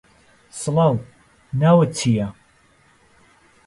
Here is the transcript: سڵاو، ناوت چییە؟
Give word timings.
سڵاو، 0.59 0.93
ناوت 1.59 1.89
چییە؟ 1.97 2.27